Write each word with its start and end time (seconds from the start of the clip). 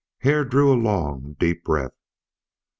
Hare 0.21 0.43
drew 0.45 0.73
a 0.73 0.73
long, 0.81 1.33
deep 1.39 1.63
breath. 1.63 1.93